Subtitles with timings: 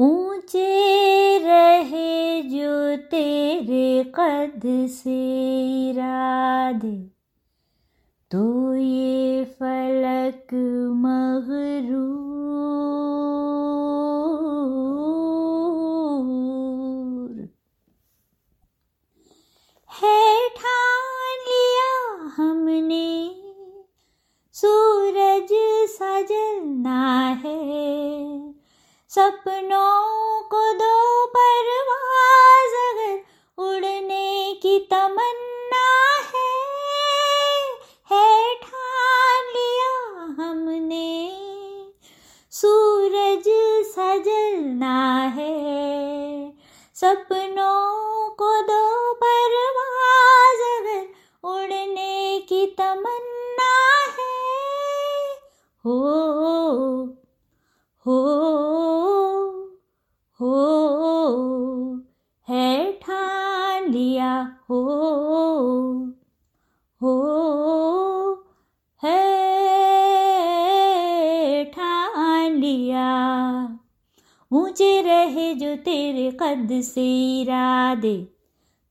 [0.00, 5.20] ऊँचे रहे जो तेरे कद से
[5.90, 7.10] इरादे।
[8.30, 10.54] तो ये फलक
[10.94, 11.37] मगरूर
[29.17, 30.06] सपनों
[64.18, 64.82] लिया हो
[67.02, 68.44] हो
[69.02, 73.78] है ठान लिया।
[74.52, 78.28] ऊँचे रहे जो तेरे कद से इरादे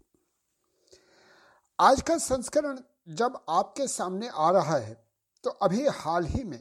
[1.80, 5.08] आज का संस्करण जब आपके सामने आ रहा है
[5.44, 6.60] तो अभी हाल ही में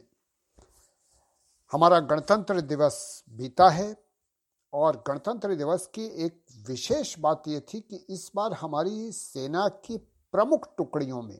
[1.72, 3.94] हमारा गणतंत्र दिवस बीता है
[4.72, 10.12] और गणतंत्र दिवस की एक विशेष बात यह थी कि इस बार हमारी सेना की
[10.36, 11.38] प्रमुख टुकड़ियों में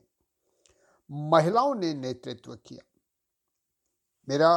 [1.29, 2.83] महिलाओं ने नेतृत्व किया।
[4.27, 4.49] मेरा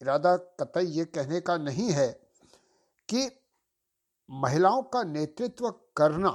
[0.00, 2.08] इरादा कतई ये कहने का नहीं है
[3.08, 3.30] कि
[4.28, 6.30] महिलाओं का नेतृत्व करना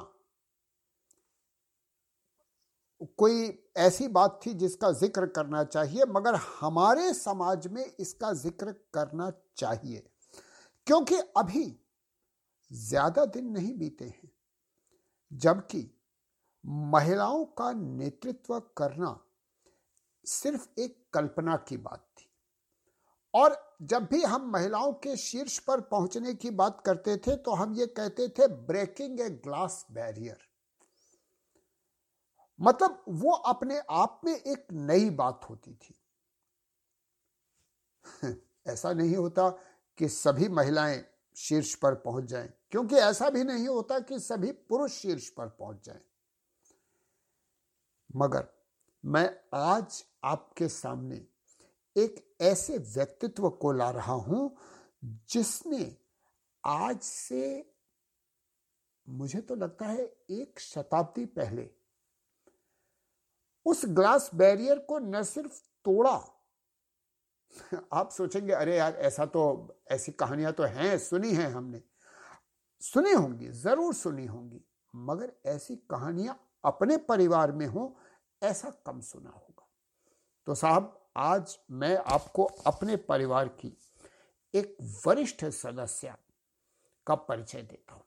[3.17, 3.47] कोई
[3.77, 10.03] ऐसी बात थी जिसका ज़िक्र करना चाहिए, मगर हमारे समाज में इसका ज़िक्र करना चाहिए,
[10.87, 11.63] क्योंकि अभी
[12.71, 14.31] ज़्यादा दिन नहीं बीते हैं,
[15.31, 15.81] जबकि
[16.65, 19.19] महिलाओं का नेतृत्व करना
[20.25, 22.25] सिर्फ़ एक कल्पना की बात थी।
[23.33, 27.75] और जब भी हम महिलाओं के शीर्ष पर पहुँचने की बात करते थे तो हम
[27.75, 30.37] ये कहते थे ब्रेकिंग ए ग्लास बैरियर
[32.59, 35.93] मतलब वो अपने आप में एक नई बात होती थी।
[38.67, 39.49] ऐसा नहीं होता
[39.99, 41.03] कि सभी महिलाएँ
[41.35, 45.85] शीर्ष पर पहुँच जाएँ, क्योंकि ऐसा भी नहीं होता कि सभी पुरुष शीर्ष पर पहुँच
[45.85, 46.01] जाएँ।
[48.15, 48.47] मगर
[49.03, 51.25] मैं आज आपके सामने
[51.95, 54.55] एक ऐसे व्यक्तित्व को ला रहा हूँ
[55.03, 55.95] जिसने
[56.63, 57.71] आज से,
[59.07, 61.69] मुझे तो लगता है एक शताब्दी पहले,
[63.65, 66.19] उस ग्लास बैरियर को न सिर्फ़ तोड़ा।
[67.93, 71.81] आप सोचेंगे, अरे यार, ऐसा तो ऐसी कहानियाँ तो हैं, सुनी हैं हमने।
[72.81, 74.61] सुनी होंगी, ज़रूर सुनी होंगी,
[74.93, 77.95] मगर ऐसी कहानियाँ अपने परिवार में हो,
[78.43, 79.67] ऐसा कम सुना होगा।
[80.45, 83.77] तो साहब, आज मैं आपको अपने परिवार की
[84.53, 84.77] एक
[85.07, 86.15] वरिष्ठ सदस्य
[87.07, 88.03] का परिचय देता हूँ,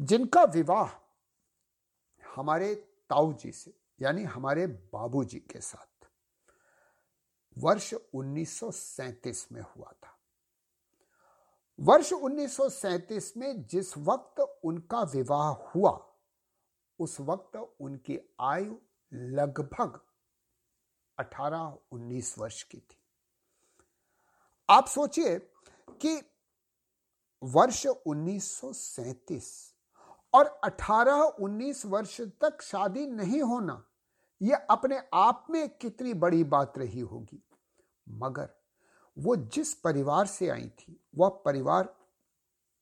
[0.00, 0.90] जिनका विवाह
[2.34, 2.74] हमारे
[3.10, 5.86] ताऊ जी से, यानी हमारे बाबूजी के साथ
[7.58, 10.18] वर्ष 1937 में हुआ था।
[11.80, 16.09] वर्ष 1937 में जिस वक्त उनका विवाह हुआ
[17.00, 18.74] उस वक्त उनकी आयु
[19.12, 20.00] लगभग
[21.18, 22.98] 18-19 वर्ष की थी।
[24.68, 25.38] आप सोचिए
[25.90, 26.20] कि
[27.42, 29.74] वर्ष 1937
[30.34, 33.82] और 18-19 वर्ष तक शादी नहीं होना
[34.42, 37.42] यह अपने आप में कितनी बड़ी बात रही होगी।
[38.08, 38.48] मगर
[39.18, 41.94] वो जिस परिवार से आई थी, वह परिवार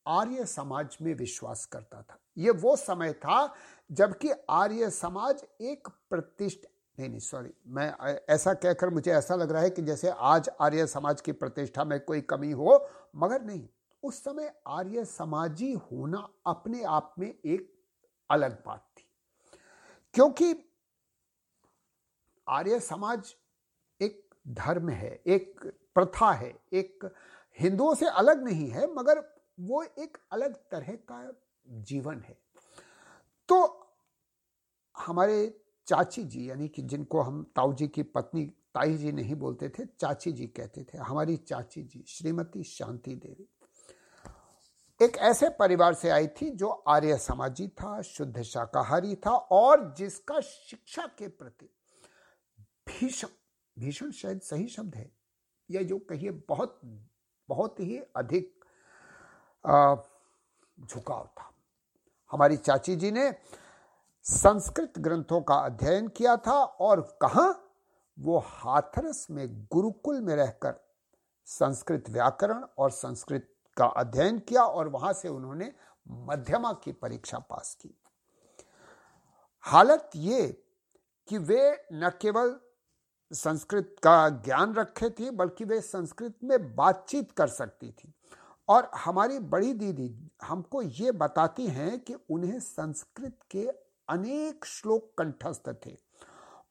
[0.06, 3.55] आर्य समाज में विश्वास करता था। यह वो समय था
[3.93, 6.69] जबकि आर्य समाज एक प्रतिष्ठा,
[6.99, 7.94] नहीं नहीं सॉरी मैं
[8.29, 12.00] ऐसा कहकर मुझे ऐसा लग रहा है कि जैसे आज आर्य समाज की प्रतिष्ठा में
[12.00, 13.69] कोई कमी हो, मगर नहीं,
[14.02, 17.73] उस समय आर्य समाजी होना अपने आप में एक
[18.31, 19.05] अलग बात थी।
[20.14, 20.55] क्योंकि
[22.49, 23.34] आर्य समाज
[24.02, 25.61] एक धर्म है, एक
[25.94, 27.14] प्रथा है, एक
[27.58, 29.25] हिंदुओं से अलग नहीं है, मगर
[29.61, 31.32] वो एक अलग तरह का
[31.69, 32.38] जीवन है।
[33.49, 33.56] तो
[34.95, 35.49] हमारे
[35.87, 39.85] चाची जी, यानी कि जिनको हम ताऊ जी की पत्नी ताई जी नहीं बोलते थे,
[40.00, 43.49] चाची जी कहते थे, हमारी चाची जी, श्रीमती शांति देवी।
[45.00, 50.41] एक ऐसे परिवार से आई थी जो आर्य समाजी था, शुद्ध शाकाहारी था और जिसका
[50.41, 51.69] शिक्षा के प्रति
[52.89, 53.29] भीषण
[53.77, 55.11] भीषण शायद सही शब्द है,
[55.71, 56.81] या जो कहिए बहुत
[57.49, 58.65] बहुत ही अधिक
[60.79, 61.51] झुकाव था।
[62.33, 63.35] हमारी चाची जी ने
[64.23, 67.55] संस्कृत ग्रंथों का अध्ययन किया था और कहा?
[68.19, 70.89] वो हाथरस में गुरुकुल में रहकर
[71.47, 75.73] संस्कृत व्याकरण और संस्कृत का अध्ययन किया और वहाँ से उन्होंने
[76.09, 78.01] मध्यमा की परीक्षा पास की।
[79.61, 80.65] हालत ये
[81.29, 82.61] कि वे न केवल
[83.33, 88.15] संस्कृत का ज्ञान रखे थे, बल्कि वे संस्कृत में बातचीत कर सकती थी।
[88.69, 93.67] और हमारी बड़ी दीदी हमको ये बताती हैं कि उन्हें संस्कृत के
[94.09, 95.97] अनेक श्लोक कंठस्थ थे।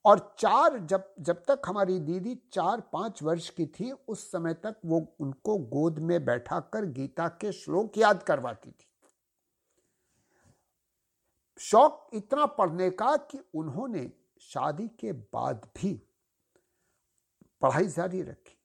[0.05, 4.75] और चार जब जब तक हमारी दीदी चार पाँच वर्ष की थी, उस समय तक
[4.85, 8.88] वो उनको गोद में बैठाकर गीता के श्लोक याद करवाती थी।
[11.59, 14.11] शौक इतना पढ़ने का कि उन्होंने
[14.41, 15.94] शादी के बाद भी
[17.61, 18.57] पढ़ाई जारी रखी।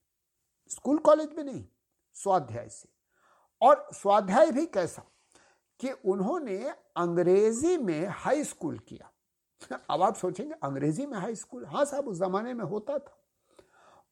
[0.69, 1.65] स्कूल कॉलेज में नहीं,
[2.13, 2.92] स्वाध्याय से।
[3.63, 5.03] और स्वाध्याय भी कैसा?
[5.79, 9.09] कि उन्होंने अंग्रेज़ी में हाई स्कूल किया।
[9.89, 13.17] अब आप सोचेंगे, अंग्रेज़ी में हाई स्कूल हाँ साहब, उस जमाने में होता था।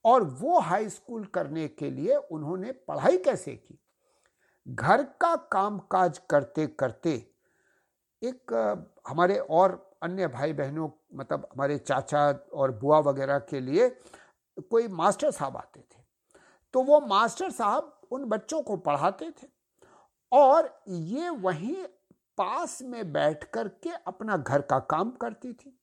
[0.05, 3.79] और वो हाई स्कूल करने के लिए उन्होंने पढ़ाई कैसे की?
[4.67, 7.31] घर का काम काज करते करते
[8.23, 8.53] एक,
[9.07, 13.89] हमारे और अन्य भाई बहनों मतलब हमारे चाचा और बुआ वगैरह के लिए
[14.59, 16.01] कोई मास्टर साहब आते थे।
[16.73, 19.47] तो वो मास्टर साहब उन बच्चों को पढ़ाते थे
[20.31, 21.83] और ये वहीं
[22.37, 25.77] पास में बैठ कर के अपना घर का काम करती थी।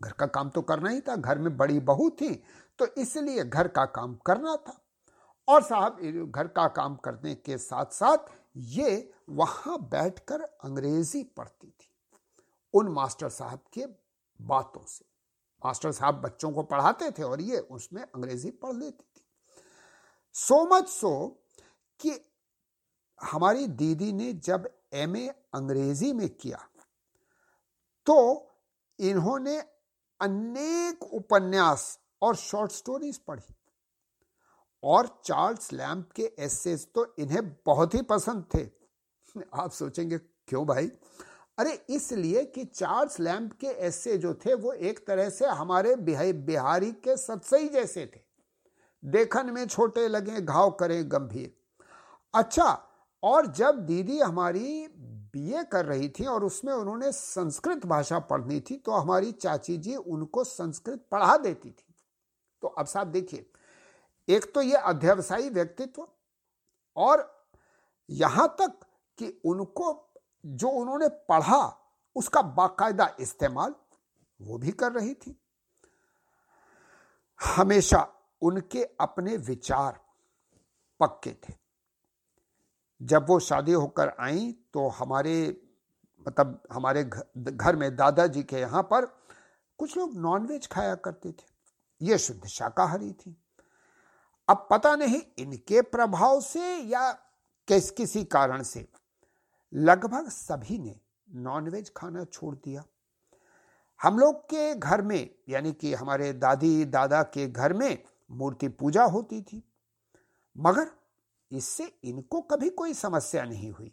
[0.00, 2.34] घर का काम तो करना ही था, घर में बड़ी बहू थी
[2.78, 4.78] तो इसलिए घर का काम करना था।
[5.48, 11.90] और साहब घर का काम करने के साथ साथ ये वहाँ बैठकर अंग्रेज़ी पढ़ती थी
[12.74, 13.86] उन मास्टर साहब के
[14.40, 15.04] बातों से।
[15.62, 19.11] मास्टर साहब बच्चों को पढ़ाते थे और ये उसमें अंग्रेज़ी पढ़ लेती।
[20.34, 21.42] सो मच सो
[22.00, 22.12] कि
[23.22, 26.68] हमारी दीदी ने जब एमए अंग्रेज़ी में किया
[28.06, 28.16] तो
[28.98, 29.58] इन्होंने
[30.20, 33.54] अनेक उपन्यास और शॉर्ट स्टोरीज पढ़ी।
[34.82, 38.66] और चार्ल्स लैम्प के एसेस तो इन्हें बहुत ही पसंद थे।
[39.54, 40.86] आप सोचेंगे, क्यों भाई?
[41.58, 45.96] अरे, इसलिए कि चार्ल्स लैम्प के एसे जो थे, वो एक तरह से हमारे
[46.32, 48.21] बिहारी के सत्सई जैसे थे।
[49.02, 51.52] देखन में छोटे लगे, घाव करें गंभीर।
[52.34, 52.66] अच्छा
[53.22, 54.88] और जब दीदी हमारी
[55.34, 59.94] बीए कर रही थी और उसमें उन्होंने संस्कृत भाषा पढ़नी थी तो हमारी चाची जी
[59.96, 61.94] उनको संस्कृत पढ़ा देती थी।
[62.62, 63.46] तो अब साहब देखिए,
[64.28, 66.06] एक तो ये अध्यवसायी व्यक्तित्व
[66.96, 67.28] और
[68.08, 68.78] यहाँ तक
[69.18, 71.78] कि उनको जो उन्होंने पढ़ा,
[72.16, 73.74] उसका बाकायदा इस्तेमाल
[74.40, 75.36] वो भी कर रही थी।
[77.40, 78.06] हमेशा
[78.42, 80.00] उनके अपने विचार
[81.00, 81.54] पक्के थे।
[83.00, 85.34] जब वो शादी होकर आई तो हमारे
[86.26, 89.06] मतलब हमारे घर में दादाजी के यहाँ पर
[89.78, 91.50] कुछ लोग नॉनवेज खाया करते थे।
[92.00, 93.36] ये शुद्ध शाकाहारी थी।
[94.48, 97.10] अब पता नहीं इनके प्रभाव से या
[97.68, 98.86] किस, किसी कारण से
[99.72, 100.94] लगभग सभी ने
[101.28, 102.84] नॉनवेज खाना छोड़ दिया।
[104.00, 108.02] हम लोग के घर में, यानी कि हमारे दादी, दादा के घर में
[108.32, 109.72] मूर्ति पूजा होती थी।
[110.58, 110.90] मगर
[111.52, 113.92] इससे इनको कभी कोई समस्या नहीं हुई।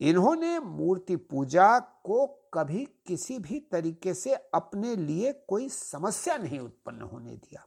[0.00, 7.02] इन्होंने मूर्ति पूजा को कभी किसी भी तरीके से अपने लिए कोई समस्या नहीं उत्पन्न
[7.02, 7.66] होने दिया।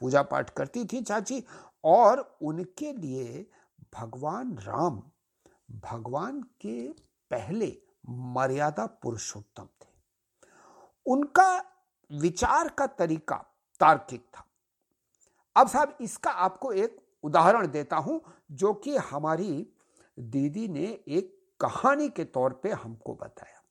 [0.00, 1.44] पूजा पाठ करती थी चाची
[1.84, 3.50] और उनके लिए
[3.94, 5.02] भगवान राम,
[5.70, 6.92] भगवान के
[7.30, 9.88] पहले मर्यादा पुरुषोत्तम थे।
[11.06, 11.64] उनका
[12.12, 13.36] विचार का तरीका
[13.80, 14.47] तार्किक था।
[15.58, 18.20] अब साहब, इसका आपको एक उदाहरण देता हूँ,
[18.52, 19.74] जो कि हमारी
[20.18, 23.62] दीदी ने एक कहानी के तौर पे हमको बताया।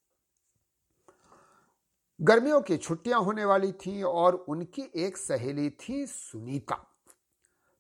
[2.22, 6.78] गर्मियों की छुट्टियाँ होने वाली थी और उनकी एक सहेली थी सुनीता।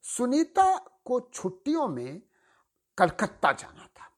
[0.04, 2.22] सुनीता को छुट्टियों में
[2.98, 4.10] कलकत्ता जाना था।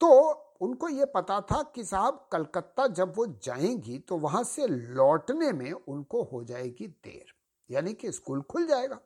[0.00, 0.30] तो
[0.60, 5.72] उनको ये पता था कि साहब, कलकत्ता जब वो जाएँगी तो वहाँ से लौटने में
[5.72, 7.39] उनको हो जाएगी देर।
[7.70, 8.98] यानी कि स्कूल खुल जाएगा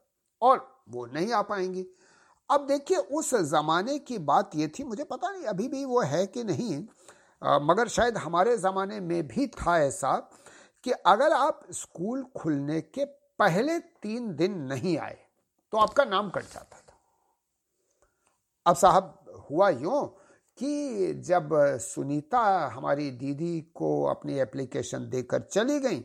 [0.43, 1.87] और वो नहीं आ पाएँगी।
[2.51, 6.27] अब देखिए उस जमाने की बात ये थी मुझे पता नहीं अभी भी वो है
[6.27, 6.85] कि नहीं
[7.43, 10.13] आ, मगर शायद हमारे ज़माने में भी था ऐसा
[10.85, 13.05] कि अगर आप स्कूल खुलने के
[13.39, 15.19] पहले तीन दिन नहीं आए
[15.73, 16.97] तो आपका नाम कट जाता था।
[18.67, 20.07] अब साहब हुआ यूँ
[20.59, 21.51] कि जब
[21.83, 22.41] सुनीता
[22.75, 26.01] हमारी दीदी को अपनी एप्लीकेशन देकर चली गई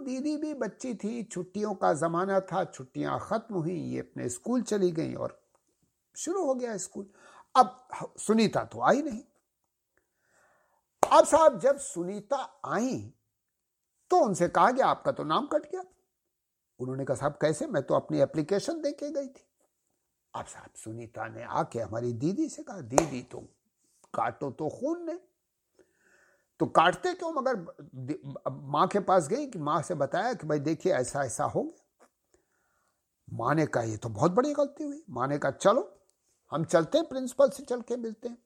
[0.00, 4.90] दीदी भी बच्ची थी, छुट्टियों का ज़माना था, छुट्टियाँ ख़त्म हुई, ये अपने स्कूल चली
[4.90, 5.38] गई और
[6.14, 7.06] शुरू हो गया स्कूल।
[7.54, 7.88] अब
[8.18, 9.22] सुनीता तो आई नहीं।
[11.02, 12.98] अब साहब जब सुनीता आई
[14.10, 15.84] तो उनसे कहा गया, आपका तो नाम कट गया।
[16.80, 17.66] उन्होंने कहा, साहब कैसे?
[17.66, 19.44] मैं तो अपनी एप्लीकेशन दे के गई थी।
[20.34, 23.40] अब साहब सुनीता ने आके हमारी दीदी से कहा, दीदी तो
[24.14, 25.18] काटो तो खून ने
[26.60, 27.32] तो काटते क्यों?
[27.32, 27.56] मगर
[28.52, 32.06] माँ के पास गई कि माँ से बताया कि भाई देखिए, ऐसा ऐसा हो गया।
[33.32, 36.00] माँ ने कहा, ये तो बहुत बड़ी गलती हुई। माँ ने कहा, चलो,
[36.50, 38.38] हम चलते हैं, प्रिंसिपल से चल के मिलते हैं।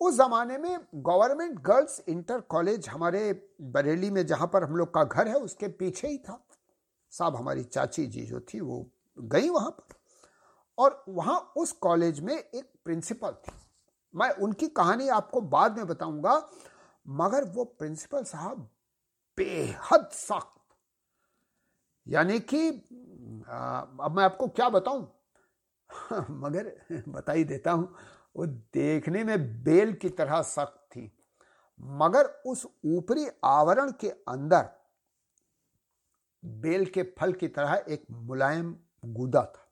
[0.00, 5.04] उस जमाने में गवर्नमेंट गर्ल्स इंटर कॉलेज हमारे बरेली में, जहाँ पर हम लोग का
[5.04, 6.46] घर है, उसके पीछे ही था।
[7.10, 9.94] साहब, हमारी चाची जी जो थी, वो गई वहाँ पर।
[10.78, 13.52] और वहाँ उस कॉलेज में एक प्रिंसिपल थी।
[14.14, 16.48] मैं उनकी कहानी आपको बाद में बताऊँगा।
[17.08, 18.70] मगर वो प्रिंसिपल साहब
[19.38, 20.76] बेहद सख्त।
[22.08, 22.70] यानी कि
[23.48, 25.20] अब मैं आपको क्या बताऊँ?
[26.30, 27.96] मगर बता ही देता हूँ,
[28.36, 31.18] वो देखने में बेल की तरह सख्त थी।
[31.80, 34.68] मगर उस ऊपरी आवरण के अंदर
[36.44, 39.70] बेल के फल की तरह एक मुलायम गुदा था।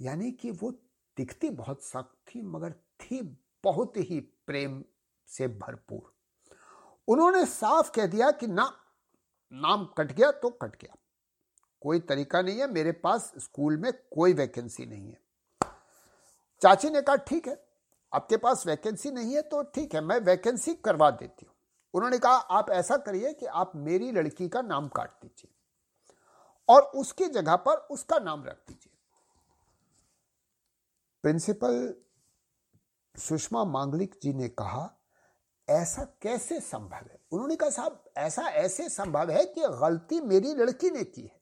[0.00, 0.70] यानी कि वो
[1.16, 4.84] दिखती बहुत सख्त थी, मगर थी बहुत ही प्रेम
[5.32, 6.12] से भरपूर।
[7.08, 8.72] उन्होंने साफ़ कह दिया कि ना,
[9.52, 10.96] नाम कट गया तो कट गया।
[11.82, 15.20] कोई तरीका नहीं है, मेरे पास स्कूल में कोई वैकेंसी नहीं है।
[16.62, 17.56] चाची ने कहा, ठीक है,
[18.12, 21.54] आपके पास वैकेंसी नहीं है तो ठीक है, मैं वैकेंसी करवा देती हूँ।
[21.94, 25.50] उन्होंने कहा, आप ऐसा करिए कि आप मेरी लड़की का नाम काट दीजिए
[26.68, 28.92] और उसकी जगह पर उसका नाम रख दीजिए।
[31.24, 31.94] प्रिंसिपल
[33.14, 34.90] सुषमा मांगलिक जी ने कहा
[35.68, 37.18] ऐसा कैसे संभव है?
[37.32, 41.40] उन्होंने कहा, साहब, ऐसा ऐसे संभव है कि गलती मेरी लड़की ने की है।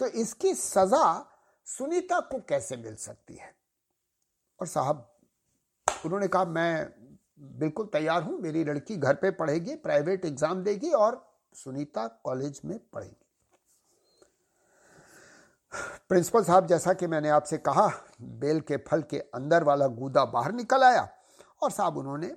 [0.00, 1.28] तो इसकी सजा
[1.66, 3.54] सुनीता को कैसे मिल सकती है?
[4.60, 5.08] और साहब,
[6.04, 6.92] उन्होंने कहा, मैं
[7.40, 12.78] बिल्कुल तैयार हूँ, मेरी लड़की घर पे पढ़ेगी, प्राइवेट एग्ज़ाम देगी और सुनीता कॉलेज में
[12.92, 13.16] पढ़ेगी।
[16.08, 17.88] प्रिंसिपल साहब, जैसा कि मैंने आपसे कहा,
[18.22, 21.08] बेल के फल के अंदर वाला गूदा बाहर निकल आया
[21.62, 22.36] और साहब, उन्होंने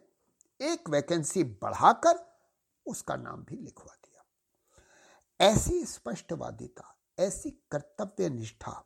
[0.60, 2.20] एक वैकेंसी बढ़ाकर
[2.86, 8.84] उसका नाम भी लिखवा दिया। ऐसी स्पष्टवादिता, ऐसी कर्तव्य निष्ठा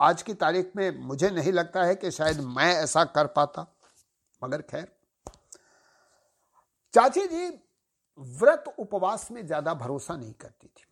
[0.00, 3.66] आज की तारीख में मुझे नहीं लगता है कि शायद मैं ऐसा कर पाता,
[4.42, 4.86] मगर खैर।
[6.94, 7.48] चाची जी
[8.18, 10.86] व्रत उपवास में ज़्यादा भरोसा नहीं करती थी,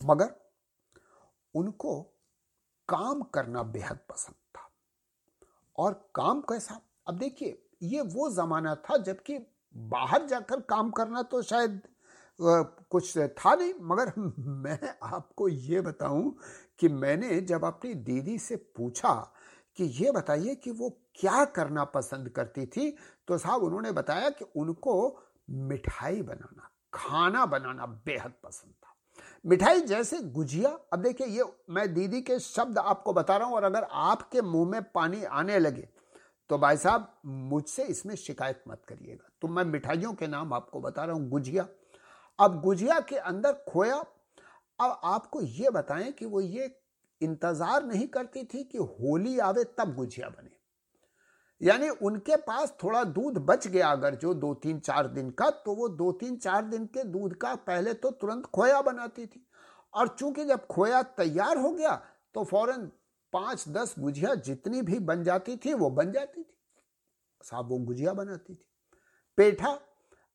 [0.00, 0.34] मगर
[1.54, 2.00] उनको
[2.88, 4.34] काम करना बेहद पसंद
[5.78, 6.80] और काम कैसा?
[7.06, 9.38] अब देखिए, ये वो जमाना था जबकि
[9.74, 11.80] बाहर जाकर काम करना तो शायद
[12.38, 16.34] कुछ था नहीं। मगर मैं आपको ये बताऊँ
[16.78, 19.12] कि मैंने जब अपनी दीदी से पूछा
[19.76, 22.90] कि ये बताइए कि वो क्या करना पसंद करती थी
[23.28, 24.94] तो साहब उन्होंने बताया कि उनको
[25.50, 28.85] मिठाई बनाना, खाना बनाना बेहद पसंद था।
[29.46, 33.64] मिठाई जैसे गुजिया। अब देखिए, ये मैं दीदी के शब्द आपको बता रहा हूँ, और
[33.64, 35.88] अगर आपके मुँह में पानी आने लगे
[36.50, 41.04] तो भाई साहब, मुझसे इसमें शिकायत मत करिएगा। तो मैं मिठाइयों के नाम आपको बता
[41.04, 41.66] रहा हूँ, गुजिया।
[42.38, 43.96] अब गुजिया के अंदर खोया।
[44.78, 46.70] अब आपको ये बताएँ कि वो ये
[47.20, 50.55] इंतज़ार नहीं करती थी कि होली आवे तब गुजिया बने।
[51.60, 55.74] यानी उनके पास थोड़ा दूध बच गया अगर जो दो तीन चार दिन का तो
[55.74, 59.46] वो दो तीन चार दिन के दूध का पहले तो तुरंत खोया बनाती थी।
[59.94, 61.94] और चूँकि जब खोया तैयार हो गया
[62.34, 62.90] तो फ़ौरन
[63.32, 66.54] पाँच दस गुजिया जितनी भी बन जाती थी, वो बन जाती थी।
[67.40, 68.64] साहब वो गुजिया बनाती थी।
[69.38, 69.78] पेठा,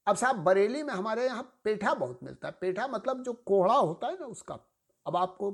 [0.07, 4.07] अब साहब बरेली में हमारे यहाँ पेठा बहुत मिलता है। पेठा मतलब जो कोहड़ा होता
[4.07, 4.57] है ना उसका,
[5.05, 5.51] अब आपको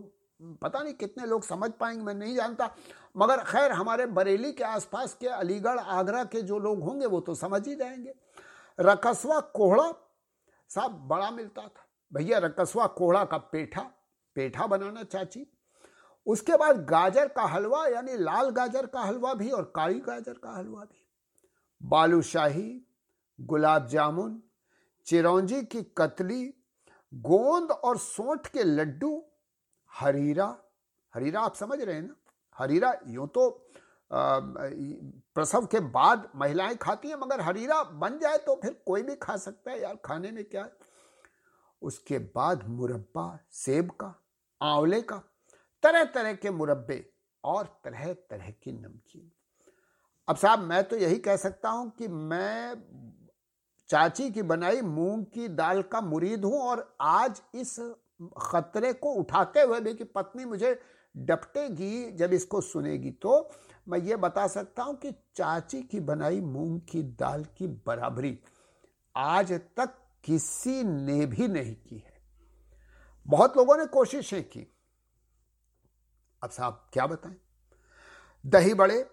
[0.61, 2.65] पता नहीं कितने लोग समझ पाएँगे, मैं नहीं जानता।
[3.17, 7.35] मगर खैर, हमारे बरेली के आसपास के अलीगढ़, आगरा के जो लोग होंगे, वो तो
[7.35, 8.13] समझ ही जाएँगे।
[8.79, 9.93] रकसवा कोहड़ा
[10.69, 13.91] साहब बड़ा मिलता था। भैया, रकसवा कोहड़ा का पेठा
[14.35, 15.47] पेठा बनाना चाची।
[16.25, 20.57] उसके बाद गाजर का हलवा, यानी लाल गाजर का हलवा भी और काली गाजर का
[20.57, 21.07] हलवा भी।
[21.83, 22.81] बालूशाही
[23.41, 24.43] गुलाब जामुन,
[25.05, 26.53] चिरौंजी की कतली,
[27.13, 29.25] गोंद और सोंठ के लड्डू,
[29.91, 30.57] हरीरा।
[31.13, 32.15] हरीरा आप समझ रहे हैं ना?
[32.57, 33.49] हरीरा, यूँ तो
[34.11, 39.35] प्रसव के बाद महिलाएँ खाती हैं, मगर हरीरा बन जाए तो फिर कोई भी खा
[39.37, 40.71] सकता है। यार, खाने में क्या है?
[41.81, 44.13] उसके बाद मुरब्बा, सेब का,
[44.61, 45.21] आंवले का
[45.83, 47.03] तरह तरह के मुरब्बे
[47.43, 49.31] और तरह तरह की नमकीन।
[50.27, 52.75] अब साहब, मैं तो यही कह सकता हूँ कि मैं
[53.89, 57.79] चाची की बनाई मूंग की दाल का मुरीद हूँ और आज इस
[58.41, 60.79] खतरे को उठाते हुए भी कि पत्नी मुझे
[61.17, 63.51] डपटेगी जब इसको सुनेगी तो।
[63.89, 68.39] मैं ये बता सकता हूँ कि चाची की बनाई मूंग की दाल की बराबरी
[69.15, 72.21] आज तक किसी ने भी नहीं की है।
[73.27, 74.73] बहुत लोगों ने कोशिशें की।
[76.43, 77.35] अब साहब क्या बताएँ?
[78.45, 79.09] दही बड़े।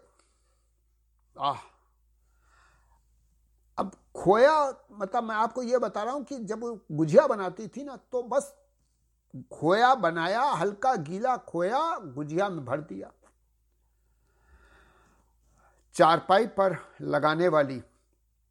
[1.41, 1.59] आह।
[3.79, 7.97] अब खोया मतलब मैं आपको यह बता रहा हूँ कि जब गुजिया बनाती थी ना
[7.97, 8.64] तो बस
[9.53, 13.11] खोया बनाया, हल्का गीला खोया, गुजिया में भर दिया।
[15.97, 17.83] चारपाई पर लगाने वाली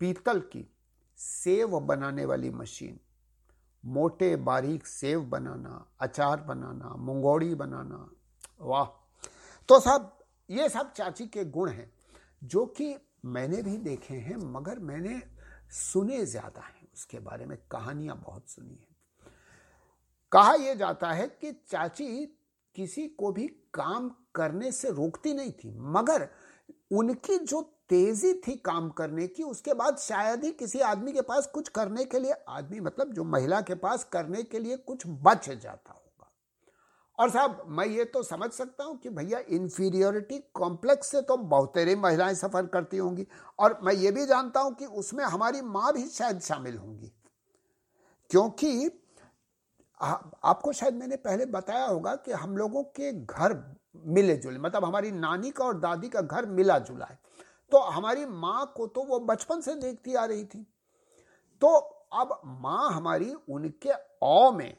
[0.02, 0.68] पीतल की
[1.18, 3.00] सेव बनाने वाली मशीन,
[3.84, 8.10] मोटे बारीक सेव बनाना, अचार बनाना, मुंगौड़ी बनाना,
[8.60, 8.86] वाह।
[9.70, 10.18] तो साहब
[10.50, 11.92] ये सब चाची के गुण हैं,
[12.44, 15.22] जो कि मैंने भी देखे हैं, मगर मैंने
[15.72, 18.93] सुने ज़्यादा हैं, उसके बारे में कहानियाँ बहुत सुनी हैं।
[20.34, 22.26] कहा यह जाता है कि चाची
[22.76, 26.28] किसी को भी काम करने से रोकती नहीं थी, मगर
[26.92, 31.48] उनकी जो तेज़ी थी काम करने की, उसके बाद शायद ही किसी आदमी के पास
[31.48, 35.50] कुछ करने के लिए, आदमी मतलब जो महिला के पास करने के लिए कुछ बच
[35.50, 36.32] जाता होगा।
[37.20, 41.96] और साहब, मैं ये तो समझ सकता हूँ कि भैया इंफीरियोरिटी कॉम्प्लेक्स से तो बहुतेरी
[41.96, 43.28] महिलाएँ सफ़र करती होंगी,
[43.60, 47.12] और मैं ये भी जानता हूँ कि उसमें हमारी माँ भी शायद शामिल होंगी।
[48.30, 48.90] क्योंकि
[50.00, 53.54] आपको शायद मैंने पहले बताया होगा कि हम लोगों के घर
[54.08, 57.20] मिले जुले मतलब हमारी नानी का और दादी का घर मिला जुला है।
[57.72, 60.66] तो हमारी माँ को तो वो बचपन से देखती आ रही थी।
[61.62, 61.68] तो
[62.14, 63.92] अब माँ हमारी उनके
[64.24, 64.76] औ में,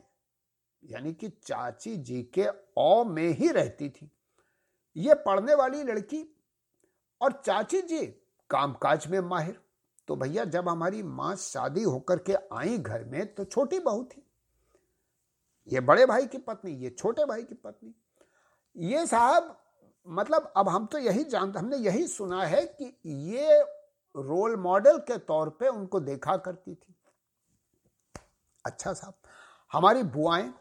[0.82, 2.46] यानी कि चाची जी के
[2.78, 4.10] औ में ही रहती थी।
[4.96, 6.22] ये पढ़ने वाली लड़की
[7.20, 8.06] और चाची जी
[8.50, 9.58] कामकाज में माहिर।
[10.08, 14.23] तो भैया, जब हमारी माँ शादी होकर के आई घर में तो छोटी बहू थी।
[15.68, 17.94] ये बड़े भाई की पत्नी, ये छोटे भाई की पत्नी।
[18.76, 19.56] ये साहब
[20.06, 23.60] मतलब अब हम तो यही जानते, हमने यही सुना है कि ये
[24.14, 26.94] रोल मॉडल के तौर पे उनको देखा करती थी।
[28.64, 29.14] अच्छा साहब,
[29.72, 30.52] हमारी बुआएँ,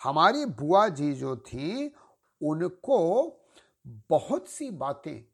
[0.00, 1.94] हमारी बुआ जी जो थी,
[2.40, 2.98] उनको
[4.10, 5.24] बहुत सी बातें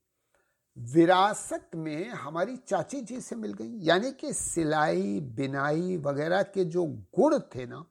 [0.76, 6.84] विरासत में हमारी चाची जी से मिल गई। यानी कि सिलाई, बिनाई वगैरह के जो
[6.86, 7.84] गुण थे ना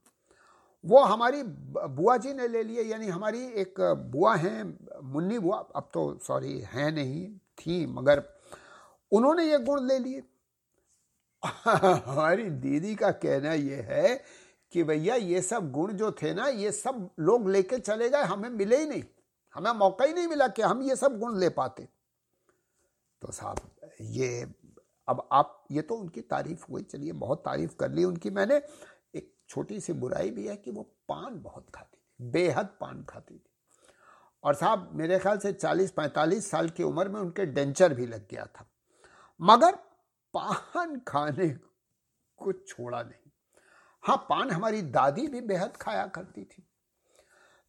[0.86, 1.44] वो हमारी
[1.88, 6.60] बुआ जी ने ले लिए, यानी हमारी एक बुआ हैं, मुन्नी बुआ, अब तो सॉरी
[6.60, 8.24] हैं नहीं, थी, मगर
[9.12, 10.24] उन्होंने ये गुण ले लिए।
[12.06, 14.24] हमारी दीदी का कहना ये है
[14.72, 18.50] कि भैया, ये सब गुण जो थे ना, ये सब लोग लेके चले गए, हमें
[18.50, 19.04] मिले ही नहीं।
[19.56, 21.88] हमें मौका ही नहीं मिला कि हम ये सब गुण ले पाते।
[23.22, 23.60] तो साहब,
[24.02, 24.48] ये,
[25.08, 28.62] अब आप, ये तो उनकी तारीफ़ हुई, चलिए, बहुत तारीफ़ कर ली उनकी मैंने।
[29.54, 33.50] छोटी सी बुराई भी है कि वो पान बहुत खाती थी, बेहद पान खाती थी।
[34.44, 38.46] और साहब, मेरे ख्याल से 40-45 साल की उम्र में उनके डेंचर भी लग गया
[38.46, 38.68] था।
[39.42, 39.76] मगर
[40.34, 41.48] पान खाने
[42.38, 43.32] को छोड़ा नहीं।
[44.04, 46.68] हाँ पान हमारी दादी भी बेहद खाया करती थी।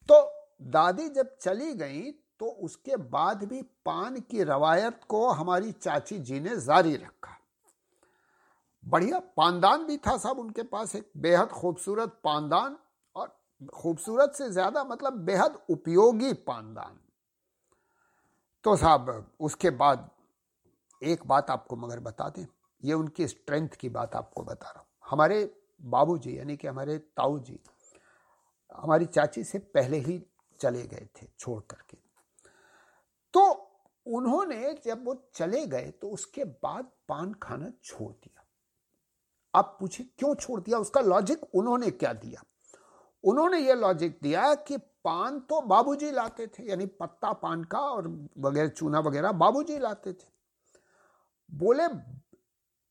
[0.09, 6.19] तो दादी जब चली गई तो उसके बाद भी पान की रवायत को हमारी चाची
[6.19, 7.34] जी ने जारी रखा।
[8.85, 12.77] बढ़िया पानदान भी था साहब उनके पास एक बेहद खूबसूरत पानदान
[13.17, 13.37] और
[13.75, 16.99] खूबसूरत से ज़्यादा मतलब बेहद उपयोगी पानदान।
[18.65, 20.11] तो साहब, उसके बाद
[21.03, 22.47] एक बात आपको मगर बता दें,
[22.83, 25.45] ये उनकी स्ट्रेंथ की बात आपको बता रहा हूँ। हमारे
[25.81, 27.59] बाबूजी, यानी कि हमारे ताऊ जी
[28.73, 30.23] हमारी चाची से पहले ही
[30.61, 31.97] चले गए थे छोड़ करके।
[33.35, 33.43] तो
[34.07, 38.34] उन्होंने जब वो चले गए तो उसके बाद पान खाना छोड़ दिया।
[39.55, 40.79] आप पूछे, क्यों छोड़ दिया?
[40.79, 42.43] उसका लॉजिक उन्होंने क्या दिया?
[43.25, 48.29] उन्होंने ये लॉजिक दिया कि पान तो बाबूजी लाते थे, यानी पत्ता पान का और
[48.39, 50.27] वगैरह, चूना वगैरह बाबूजी लाते थे।
[51.51, 51.85] बोले,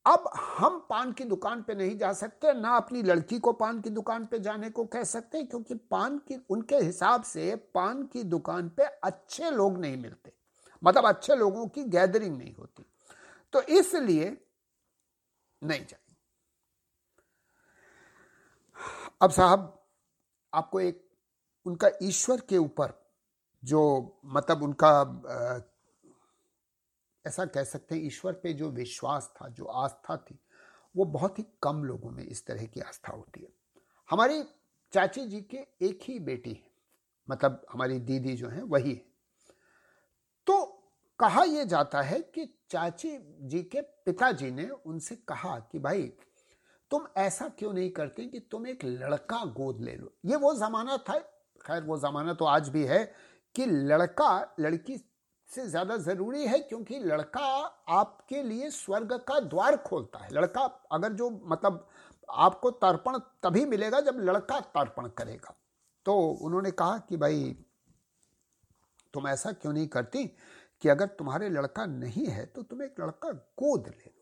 [0.06, 3.90] अब हम पान की दुकान पे नहीं जा सकते, ना अपनी लड़की को पान की
[3.90, 8.68] दुकान पे जाने को कह सकते, क्योंकि पान की, उनके हिसाब से पान की दुकान
[8.68, 10.32] पे अच्छे लोग नहीं मिलते।
[10.82, 12.84] मतलब अच्छे लोगों की गैदरिंग नहीं होती।
[13.52, 14.46] तो इसलिए
[15.62, 16.03] नहीं जाए
[19.20, 19.84] अब साहब,
[20.54, 21.04] आपको एक,
[21.66, 22.92] उनका ईश्वर के ऊपर
[23.62, 23.82] जो
[24.24, 24.90] मतलब उनका
[27.26, 30.38] ऐसा कह सकते हैं, ईश्वर पे जो विश्वास था, जो आस्था थी,
[30.96, 33.48] वो बहुत ही कम लोगों में इस तरह की आस्था होती है।
[34.10, 34.42] हमारी
[34.92, 36.72] चाची जी के एक ही बेटी है
[37.28, 39.02] मतलब हमारी दीदी जो है, वही है।
[40.46, 40.64] तो
[41.18, 46.12] कहा यह जाता है कि चाची जी के पिताजी ने उनसे कहा कि भाई
[46.94, 50.12] तुम ऐसा क्यों नहीं करते कि तुम एक लड़का गोद ले लो?
[50.24, 51.18] ये वो जमाना था।
[51.60, 53.04] खैर, वो जमाना तो आज भी है
[53.54, 54.96] कि लड़का लड़की
[55.48, 57.46] से ज़्यादा ज़रूरी है क्योंकि लड़का
[57.90, 61.86] आपके लिए स्वर्ग का द्वार खोलता है। लड़का अगर जो मतलब
[62.28, 65.54] आपको तर्पण तभी मिलेगा जब लड़का तर्पण करेगा।
[66.06, 67.56] तो उन्होंने कहा कि भाई,
[69.14, 70.26] तुम ऐसा क्यों नहीं करती
[70.82, 74.12] कि अगर तुम्हारे लड़का नहीं है तो तुम एक लड़का गोद ले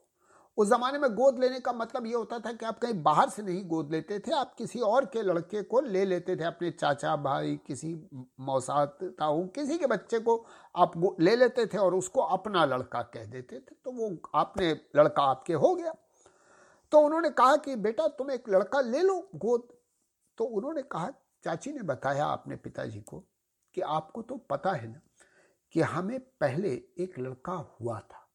[0.56, 3.42] उस जमाने में गोद लेने का मतलब ये होता था कि आप कहीं बाहर से
[3.42, 7.16] नहीं गोद लेते थे, आप किसी और के लड़के को ले लेते थे, अपने चाचा,
[7.16, 8.08] भाई, किसी
[8.40, 13.24] मौसात ताऊ किसी के बच्चे को आप ले लेते थे और उसको अपना लड़का कह
[13.24, 15.94] देते थे। तो वो आपने, लड़का आपके हो गया।
[16.92, 19.68] तो उन्होंने कहा कि, बेटा, तुम एक लड़का ले लो गोद।
[20.38, 21.10] तो उन्होंने कहा,
[21.44, 23.24] चाची ने बताया अपने पिताजी को
[23.74, 25.00] कि आपको तो पता है ना
[25.72, 28.28] कि हमें पहले एक लड़का हुआ था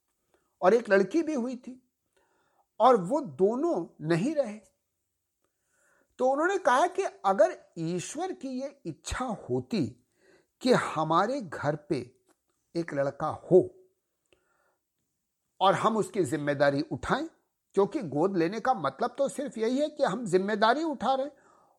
[0.62, 1.87] और एक लड़की भी हुई थी।
[2.80, 4.60] और वो दोनों नहीं रहे।
[6.20, 9.86] तो उन्होंने कहा कि अगर ईश्वर की ये इच्छा होती
[10.62, 11.98] कि हमारे घर पे
[12.76, 13.60] एक लड़का हो
[15.62, 17.28] और हम उसकी ज़िम्मेदारी उठाएँ,
[17.76, 21.32] क्योंकि गोद लेने का मतलब तो सिर्फ़ यही है कि हम ज़िम्मेदारी उठा रहे हैं।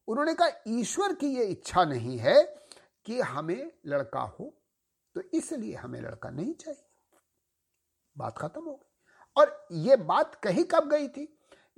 [0.08, 2.42] उन्होंने कहा, ईश्वर की ये इच्छा नहीं है
[3.06, 4.54] कि हमें लड़का हो
[5.16, 6.84] तो इसलिए हमें लड़का नहीं चाहिए।
[8.16, 8.87] बात खत्म हो गई।
[9.38, 11.28] और ये बात कही कब गई थी?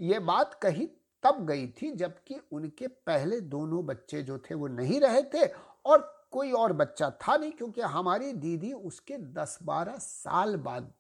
[0.01, 0.87] ये बात कही
[1.23, 5.47] तब गई थी जबकि उनके पहले दोनों बच्चे जो थे वो नहीं रहे थे
[5.87, 5.99] और
[6.31, 10.93] कोई और बच्चा था नहीं क्योंकि हमारी दीदी उसके 10-12 साल बाद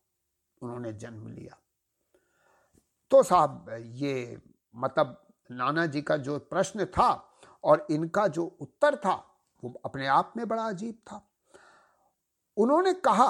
[0.63, 1.57] उन्होंने जन्म लिया।
[3.11, 4.39] तो साहब, ये
[4.75, 5.17] मतलब
[5.51, 7.11] नाना जी का जो प्रश्न था
[7.65, 9.15] और इनका जो उत्तर था
[9.63, 11.23] वो अपने आप में बड़ा अजीब था।
[12.57, 13.29] उन्होंने कहा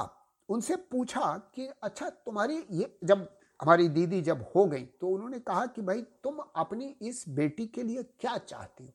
[0.51, 5.67] उनसे पूछा कि अच्छा तुम्हारी ये जब हमारी दीदी जब हो गई तो उन्होंने कहा
[5.67, 8.93] कि, भाई, तुम अपनी इस बेटी के लिए क्या चाहती हो?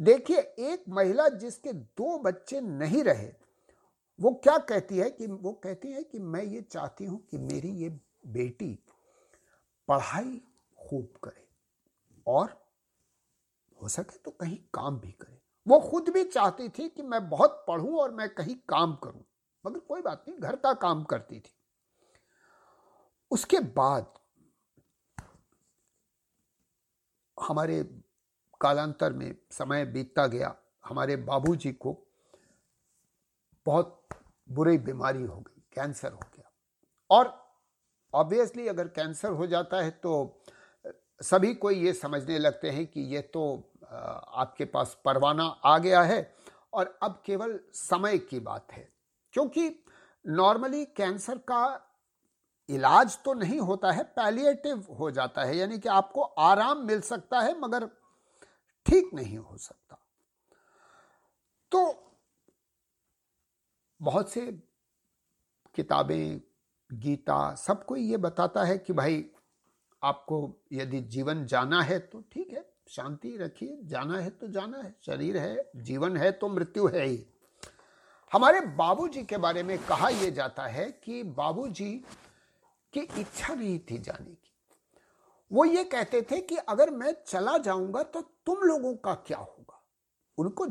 [0.00, 3.32] देखिए, एक महिला जिसके दो बच्चे नहीं रहे,
[4.20, 7.68] वो क्या कहती है कि, वो कहती है कि, मैं ये चाहती हूँ कि मेरी
[7.68, 7.88] ये
[8.26, 8.78] बेटी
[9.88, 10.40] पढ़ाई
[10.78, 11.48] खूब करे
[12.26, 12.66] और
[13.82, 17.64] हो सके तो कहीं काम भी करे। वो खुद भी चाहती थी कि, मैं बहुत
[17.68, 19.24] पढ़ूं और मैं कहीं काम करूँ।
[19.66, 21.52] मगर कोई बात नहीं, घर का काम करती थी।
[23.30, 24.12] उसके बाद
[27.36, 27.82] हमारे
[28.60, 31.96] कालांतर में समय बीतता गया। हमारे बाबूजी को
[33.66, 34.08] बहुत
[34.48, 36.50] बुरी बीमारी हो गई, कैंसर हो गया।
[37.10, 37.32] और
[38.14, 40.42] ऑब्वियसली अगर कैंसर हो जाता है तो
[41.20, 43.42] सभी कोई ये समझने लगते हैं कि ये तो
[43.82, 46.34] आपके पास परवाना आ गया है
[46.72, 48.88] और अब केवल समय की बात है।
[49.36, 49.70] क्योंकि
[50.24, 51.64] नॉर्मली कैंसर का
[52.68, 57.40] इलाज तो नहीं होता है पैलिएटिव हो जाता है, यानी कि आपको आराम मिल सकता
[57.40, 57.86] है, मगर
[58.86, 59.98] ठीक नहीं हो सकता।
[61.72, 61.80] तो
[64.00, 64.40] बहुत से
[65.74, 66.40] किताबें,
[66.90, 69.24] गीता सब कोई ये बताता है कि भाई,
[70.02, 74.94] आपको यदि जीवन जाना है तो ठीक है, शांति रखिए, जाना है तो जाना है,
[75.06, 77.26] शरीर है, जीवन है तो मृत्यु है ही।
[78.36, 81.92] हमारे बाबूजी के बारे में कहा यह जाता है कि बाबूजी
[82.92, 84.52] की इच्छा नहीं थी जाने की।
[85.50, 89.80] वो ये कहते थे कि अगर मैं चला जाऊँगा तो तुम लोगों का क्या होगा?
[90.38, 90.66] उनको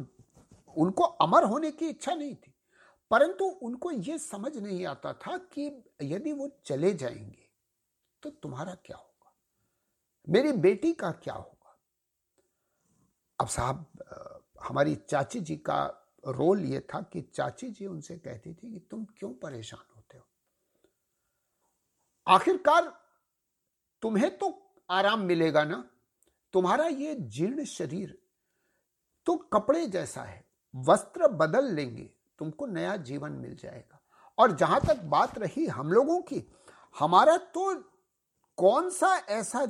[0.78, 2.54] उनको अमर होने की इच्छा नहीं थी,
[3.12, 7.50] परंतु उनको ये समझ नहीं आता था कि यदि वो चले जाएँगे
[8.24, 9.34] तो तुम्हारा क्या होगा?
[10.28, 11.78] मेरी बेटी का क्या होगा?
[13.40, 13.86] अब साहब
[14.64, 19.06] हमारी चाची जी का रोल ये था कि चाची जी उनसे कहती थी कि तुम
[19.06, 20.24] क्यों परेशान होते हो?
[22.28, 22.94] आखिरकार
[24.02, 25.90] तुम्हें तो आराम मिलेगा ना?
[26.54, 28.18] तुम्हारा ये जीर्ण शरीर
[29.26, 30.44] तो कपड़े जैसा है,
[30.76, 32.10] वस्त्र बदल लेंगे,
[32.40, 34.02] तुमको नया जीवन मिल जाएगा।
[34.38, 36.44] और जहाँ तक बात रही हम लोगों की,
[37.00, 37.74] हमारा तो
[38.58, 39.66] कौन सा ऐसा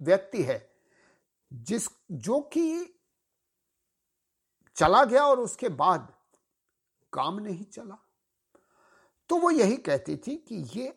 [0.00, 0.70] व्यक्ति है
[1.52, 2.94] जिस, जो कि
[4.80, 6.12] चला गया और उसके बाद
[7.12, 7.96] काम नहीं चला।
[9.30, 10.92] तो वो यही कहती थी कि ये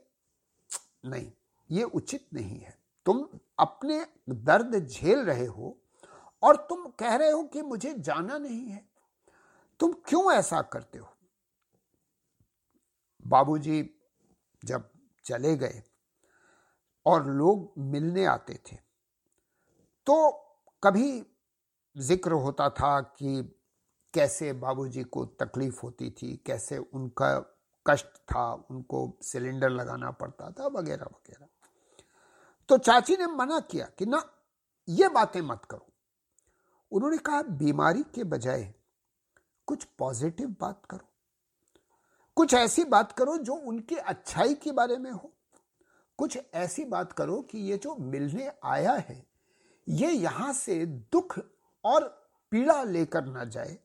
[1.06, 1.32] नहीं,
[1.70, 3.28] ये उचित नहीं है। तुम
[3.60, 5.78] अपने दर्द झेल रहे हो
[6.44, 8.86] और तुम कह रहे हो कि मुझे जाना नहीं है।
[9.80, 11.08] तुम क्यों ऐसा करते हो?
[13.26, 13.82] बाबूजी
[14.62, 14.90] जब
[15.26, 15.82] चले गए
[17.06, 18.76] और लोग मिलने आते थे
[20.08, 20.16] तो
[20.84, 21.24] कभी
[21.96, 23.42] ज़िक्र होता था कि
[24.14, 30.68] कैसे बाबूजी को तकलीफ़ होती थी, कैसे उनका कष्ट था, उनको सिलेंडर लगाना पड़ता था,
[30.68, 31.48] वगैरह वगैरह।
[32.70, 34.30] तो चाची ने मना किया कि ना,
[34.90, 35.88] ये बातें मत करो।
[36.92, 38.74] उन्होंने कहा, बीमारी के बजाय
[39.68, 41.10] कुछ पॉजिटिव बात करो।
[42.36, 45.34] कुछ ऐसी बात करो जो उनकी अच्छाई के बारे में हो।
[46.18, 49.26] कुछ ऐसी बात करो कि ये जो मिलने आया है,
[49.90, 51.40] ये यहाँ से दुख
[51.84, 53.78] और पीड़ा लेकर ना जाए।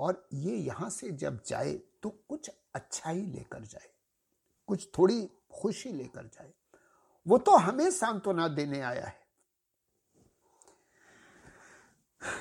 [0.00, 3.88] और ये यहाँ से जब जाए तो कुछ अच्छा ही लेकर जाए,
[4.68, 6.52] कुछ थोड़ी खुशी लेकर जाए।
[7.26, 9.18] वो तो हमें सांत्वना देने आया है।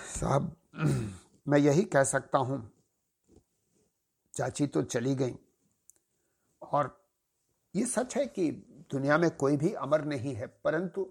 [0.10, 0.56] साहब,
[1.46, 2.72] मैं यही कह सकता हूँ,
[4.34, 5.36] चाची तो चली गई।
[6.62, 6.98] और
[7.74, 8.52] ये सच है कि
[8.92, 11.08] दुनिया में कोई भी अमर नहीं है, परंतु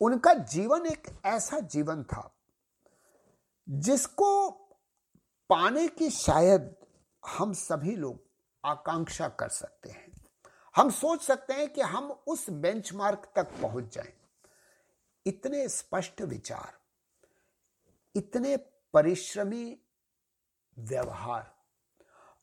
[0.00, 2.30] उनका जीवन एक ऐसा जीवन था
[3.68, 4.50] जिसको
[5.50, 6.74] पाने की शायद
[7.22, 8.22] हम सभी लोग
[8.64, 10.12] आकांक्षा कर सकते हैं।
[10.74, 14.12] हम सोच सकते हैं कि हम उस बेंचमार्क तक पहुँच जाएँ।
[15.26, 16.72] इतने स्पष्ट विचार,
[18.14, 18.56] इतने
[18.94, 19.76] परिश्रमी
[20.76, 21.52] व्यवहार।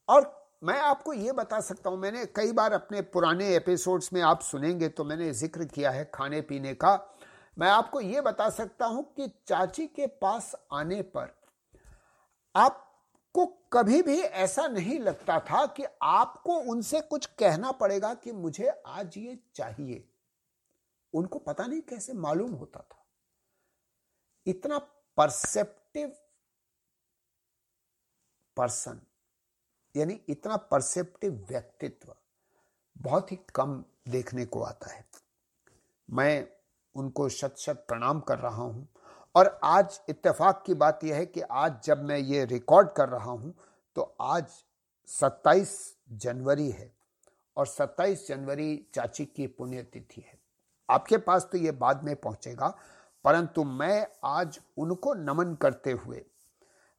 [0.09, 4.41] और मैं आपको यह बता सकता हूँ, मैंने कई बार अपने पुराने एपिसोड्स में आप
[4.41, 6.95] सुनेंगे तो मैंने ज़िक्र किया है खाने पीने का।
[7.57, 11.33] मैं आपको यह बता सकता हूँ कि चाची के पास आने पर
[13.31, 18.67] आपको कभी भी ऐसा नहीं लगता था कि आपको उनसे कुछ कहना पड़ेगा कि मुझे
[18.69, 20.03] आज ये चाहिए।
[21.13, 23.05] उनको पता नहीं कैसे मालूम होता था।
[24.47, 24.77] इतना
[25.17, 26.11] परसेप्टिव
[28.57, 29.01] पर्सन
[29.95, 32.15] यानी इतना परसेप्टिव व्यक्तित्व
[32.97, 35.05] बहुत ही कम देखने को आता है।
[36.09, 36.47] मैं
[36.95, 38.90] उनको शत शत प्रणाम कर रहा हूँ।
[39.35, 43.31] और आज इत्तेफाक की बात यह है कि आज जब मैं ये रिकॉर्ड कर रहा
[43.31, 43.53] हूँ
[43.95, 44.51] तो आज
[45.09, 45.67] 27
[46.21, 46.91] जनवरी है
[47.57, 50.39] और 27 जनवरी चाची की पुण्यतिथि है।
[50.89, 52.73] आपके पास तो ये बाद में पहुंचेगा
[53.25, 56.23] परंतु मैं आज उनको नमन करते हुए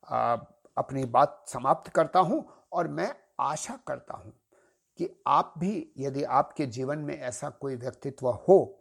[0.05, 0.37] आ,
[0.77, 4.33] अपनी बात समाप्त करता हूँ और मैं आशा करता हूँ
[4.99, 8.79] कि आप भी यदि आपके जीवन में ऐसा कोई व्यक्तित्व हो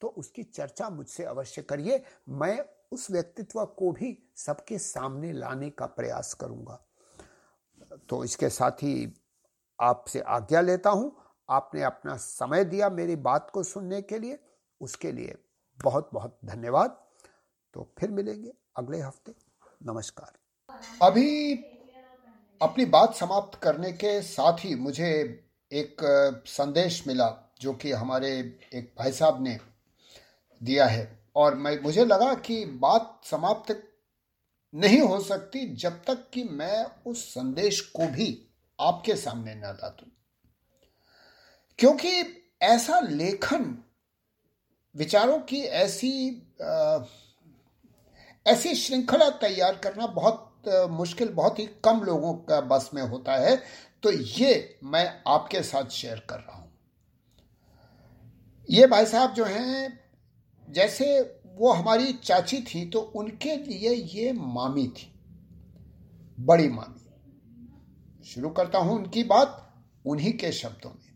[0.00, 2.58] तो उसकी चर्चा मुझसे अवश्य करिए। मैं
[2.92, 6.86] उस व्यक्तित्व को भी सबके सामने लाने का प्रयास करूँगा।
[8.08, 9.14] तो इसके साथ ही
[9.80, 11.16] आपसे आज्ञा लेता हूँ।
[11.50, 14.38] आपने अपना समय दिया मेरी बात को सुनने के लिए।
[14.80, 15.34] उसके लिए
[15.82, 17.04] बहुत बहुत धन्यवाद।
[17.74, 19.34] तो फिर मिलेंगे अगले हफ़्ते।
[19.82, 20.32] नमस्कार।
[21.02, 21.54] अभी
[22.60, 25.08] अपनी बात समाप्त करने के साथ ही मुझे
[25.72, 25.96] एक
[26.46, 28.30] संदेश मिला जो कि हमारे
[28.74, 29.58] एक भाई साहब ने
[30.62, 33.88] दिया है। और मैं मुझे लगा कि बात समाप्त
[34.74, 38.46] नहीं हो सकती जब तक कि मैं उस संदेश को भी
[38.80, 40.10] आपके सामने न ला दूँ।
[41.78, 42.10] क्योंकि
[42.62, 43.84] ऐसा लेखन
[44.96, 46.98] विचारों की ऐसी आ,
[48.46, 53.36] ऐसी श्रृंखला तैयार करना बहुत आ, मुश्किल बहुत ही कम लोगों का बस में होता
[53.36, 53.56] है
[54.02, 56.70] तो ये मैं आपके साथ शेयर कर रहा हूँ।
[58.70, 60.01] ये भाई साहब जो हैं
[60.72, 61.20] जैसे
[61.56, 65.12] वो हमारी चाची थी तो उनके लिए ये मामी थी,
[66.38, 69.58] बड़ी मामी। शुरू करता हूँ उनकी बात
[70.04, 71.10] उन्हीं के शब्दों में।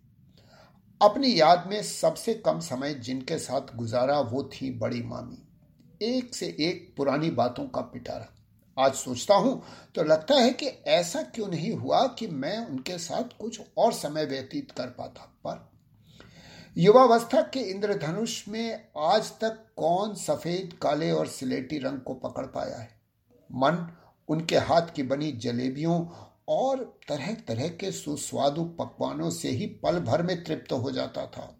[1.00, 6.46] अपनी याद में सबसे कम समय जिनके साथ गुजारा वो थी बड़ी मामी। एक से
[6.60, 8.32] एक पुरानी बातों का पिटारा।
[8.76, 9.62] आज सोचता हूँ
[9.94, 14.24] तो लगता है कि ऐसा क्यों नहीं हुआ कि मैं उनके साथ कुछ और समय
[14.24, 15.68] व्यतीत कर पाता, पर
[16.78, 22.76] युवावस्था के इंद्रधनुष में आज तक कौन सफ़ेद, काले और सिलेटी रंग को पकड़ पाया
[22.76, 23.00] है?
[23.52, 23.96] मन,
[24.28, 26.06] उनके हाथ की बनी जलेबियों
[26.48, 31.58] और तरह तरह के सुस्वादु पकवानों से ही पल भर में तृप्त हो जाता था।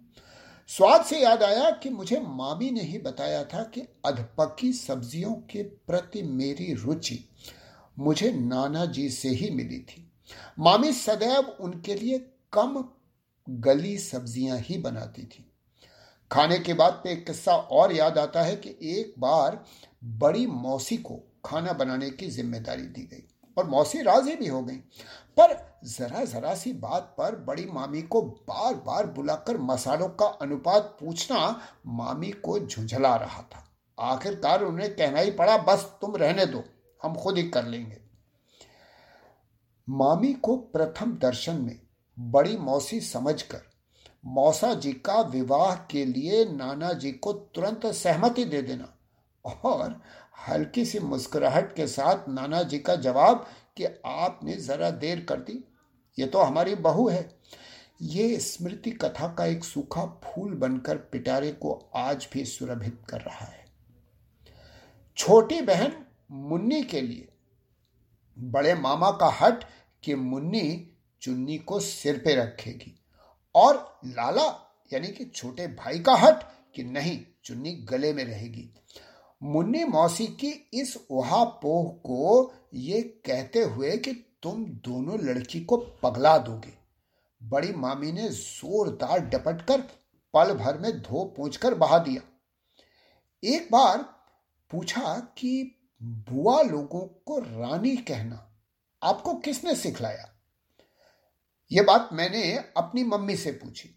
[0.69, 5.63] स्वाद से याद आया कि मुझे मामी ने ही बताया था कि अधपकी सब्जियों के
[5.63, 7.29] प्रति मेरी रुचि
[7.99, 10.13] मुझे नाना जी से ही मिली थी।
[10.59, 12.19] मामी सदैव उनके लिए
[12.53, 12.85] कम
[13.49, 15.45] गली सब्ज़ियाँ ही बनाती थी।
[16.31, 19.63] खाने के बाद पे एक किस्सा और याद आता है कि एक बार
[20.19, 23.23] बड़ी मौसी को खाना बनाने की ज़िम्मेदारी दी गई
[23.57, 24.77] और मौसी राज़ी भी हो गई।
[25.37, 25.55] पर
[25.87, 31.39] जरा जरा सी बात पर बड़ी मामी को बार बार बुलाकर मसालों का अनुपात पूछना
[31.87, 33.65] मामी को झुंझला रहा था।
[33.99, 36.65] आखिरकार उन्हें कहना ही पड़ा, बस तुम रहने दो,
[37.01, 37.99] हम खुद ही कर लेंगे।
[39.89, 41.79] मामी को प्रथम दर्शन में
[42.17, 43.61] बड़ी मौसी समझकर,
[44.25, 48.93] मौसा जी का विवाह के लिए नाना जी को तुरंत सहमति दे देना
[49.65, 50.01] और
[50.49, 55.63] हल्की सी मुस्कुराहट के साथ नाना जी का जवाब कि आपने जरा देर कर दी,
[56.19, 57.29] ये तो हमारी बहू है।
[58.03, 63.47] ये स्मृति कथा का एक सूखा फूल बनकर पिटारे को आज भी सुरभित कर रहा
[63.47, 63.65] है।
[65.17, 65.93] छोटी बहन
[66.31, 67.29] मुन्नी के लिए,
[68.37, 69.65] बड़े मामा का हट
[70.05, 70.93] कि मुन्नी
[71.27, 73.01] चुन्नी को सिर पे रखेगी।
[73.55, 76.43] और लाला, यानी कि छोटे भाई का हट,
[76.75, 78.75] कि नहीं, चुन्नी गले में रहेगी।
[79.43, 84.13] मुन्नी मौसी की इस ओहा पोह को ये कहते हुए कि
[84.43, 86.73] तुम दोनों लड़की को पगला दोगे।
[87.43, 89.81] बड़ी मामी ने जोरदार डपट कर
[90.35, 92.23] पल भर में धो पूछ कर बहा दिया।
[93.45, 93.99] एक बार
[94.71, 98.53] पूछा कि बुआ लोगों को रानी कहना
[99.03, 100.36] आपको किसने सिखलाया?
[101.71, 103.89] यह बात मैंने अपनी मम्मी से पूछी।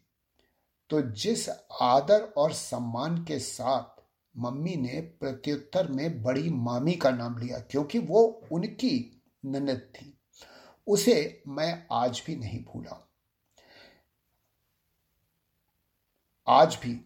[0.90, 1.48] तो जिस
[1.82, 4.02] आदर और सम्मान के साथ
[4.36, 10.14] मम्मी ने प्रत्युत्तर में बड़ी मामी का नाम लिया, क्योंकि वो उनकी ननद थी,
[10.88, 13.06] उसे मैं आज भी नहीं भूला।
[16.48, 17.00] आज भी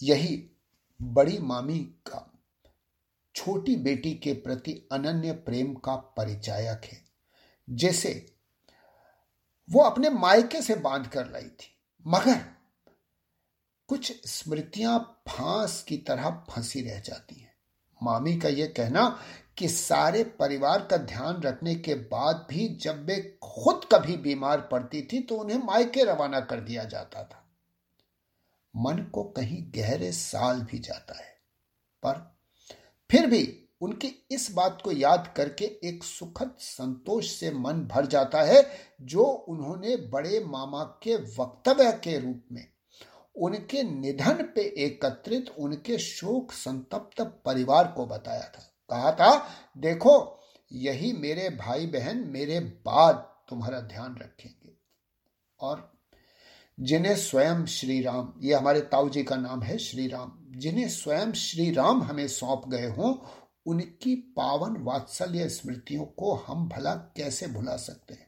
[0.00, 0.36] यही
[1.00, 2.28] बड़ी मामी का,
[3.34, 7.01] छोटी बेटी के प्रति अनन्य प्रेम का परिचायक है।
[7.76, 8.36] जैसे
[9.70, 12.44] वो अपने मायके से बाँध कर लाई थी। मगर
[13.88, 17.54] कुछ स्मृतियाँ फांस की तरह फंसी रह जाती हैं।
[18.02, 19.22] मामी का यह कहना
[19.58, 25.02] कि सारे परिवार का ध्यान रखने के बाद भी जब वे खुद कभी बीमार पड़ती
[25.02, 27.50] थी तो उन्हें मायके रवाना कर दिया जाता था।
[28.76, 31.40] मन को कहीं गहरे साल भी जाता है।
[32.02, 32.38] पर
[33.10, 38.42] फिर भी उनकी इस बात को याद करके एक सुखद संतोष से मन भर जाता
[38.42, 38.70] है,
[39.02, 42.66] जो उन्होंने बड़े मामा के वक्तव्य के रूप में,
[43.36, 50.40] उनके निधन पे एकत्रित उनके शोक संतप्त परिवार को बताया था। कहा था, देखो,
[50.72, 53.14] यही मेरे भाई बहन मेरे बाद
[53.48, 54.72] तुम्हारा ध्यान रखेंगे।
[55.60, 55.92] और
[56.80, 61.32] जिन्हें स्वयं श्री राम ये हमारे ताऊ जी का नाम है श्री राम जिन्हें स्वयं
[61.32, 63.14] श्री राम हमें सौंप गए हों
[63.66, 68.26] उनकी पावन वात्सल्य स्मृतियों को हम भला कैसे भुला सकते हैं?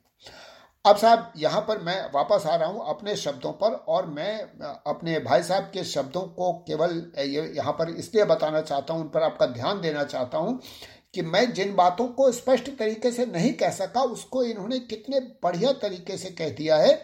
[0.84, 4.40] अब साहब, यहाँ पर मैं वापस आ रहा हूँ अपने शब्दों पर और मैं
[4.86, 7.02] अपने भाई साहब के शब्दों को केवल
[7.56, 10.60] यहाँ पर इसलिए बताना चाहता हूँ, उन पर आपका ध्यान देना चाहता हूँ
[11.14, 15.72] कि मैं जिन बातों को स्पष्ट तरीके से नहीं कह सका, उसको इन्होंने कितने बढ़िया
[15.72, 16.94] तरीके से कह दिया है।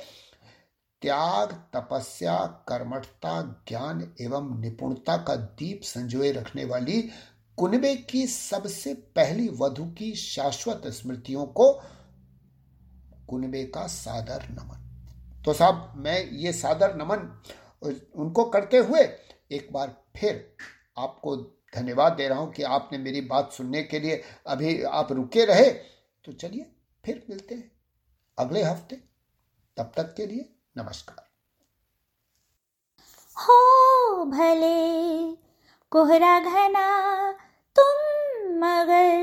[1.03, 2.37] त्याग, तपस्या,
[2.69, 7.01] कर्मठता, ज्ञान एवं निपुणता का दीप संजोए रखने वाली
[7.61, 11.73] कुनबे की सबसे पहली वधु की शाश्वत स्मृतियों को
[13.29, 17.43] कुनबे का सादर नमन। तो साहब, मैं ये सादर नमन
[18.17, 19.01] उनको करते हुए
[19.51, 20.57] एक बार फिर
[20.99, 21.37] आपको
[21.77, 25.71] धन्यवाद दे रहा हूँ कि आपने मेरी बात सुनने के लिए अभी आप रुके रहे।
[26.25, 26.71] तो चलिए
[27.05, 27.71] फिर मिलते हैं
[28.39, 28.97] अगले हफ़्ते।
[29.77, 31.29] तब तक के लिए नमस्कार।
[33.37, 35.37] हो भले,
[35.93, 36.89] कोहरा घना
[38.61, 39.21] मगर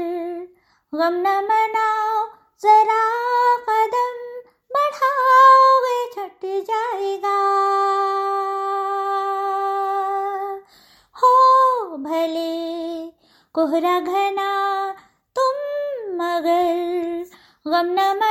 [0.93, 2.25] गम न मनाओ,
[2.61, 3.01] जरा
[3.69, 4.15] कदम
[4.75, 7.35] बढ़ाओगे, छट जाएगा।
[11.15, 11.33] हो
[11.97, 13.11] भले
[13.53, 14.49] कोहरा घना
[15.35, 15.55] तुम
[16.21, 16.75] मगर
[17.67, 18.26] गम न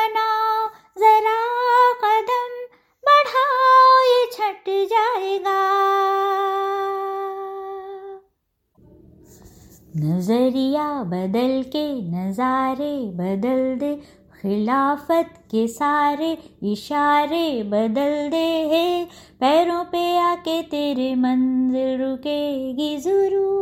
[14.42, 19.04] खिलाफत के सारे इशारे बदल दे है।
[19.40, 23.54] पैरों पे आके तेरे मंजिल रुकेगी ज़रूर।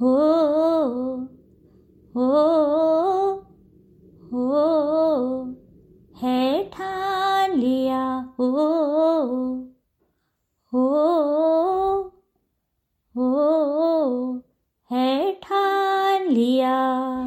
[0.00, 0.16] हो
[2.14, 2.30] हो
[4.32, 4.52] हो,
[6.22, 8.04] है ठान लिया,
[8.38, 8.50] हो
[14.92, 17.23] है ठान लिया।